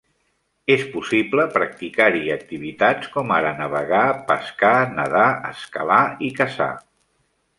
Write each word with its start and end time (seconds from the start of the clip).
És 0.75 0.85
possible 0.93 1.43
practicar-hi 1.57 2.31
activitats, 2.37 3.11
com 3.17 3.33
ara 3.37 3.51
navegar, 3.61 4.01
pescar, 4.31 4.73
nedar, 4.97 5.29
escalar 5.53 6.03
i 6.29 6.33
caçar. 6.41 6.73